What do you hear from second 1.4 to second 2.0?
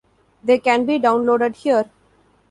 here.